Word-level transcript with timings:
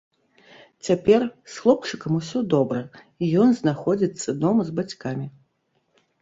Цяпер 0.85 1.19
з 1.55 1.59
хлопчыкам 1.65 2.11
усё 2.19 2.41
добра 2.53 2.81
і 3.27 3.29
ён 3.45 3.53
знаходзіцца 3.61 4.29
дома 4.41 4.61
з 4.71 4.75
бацькамі. 4.81 5.27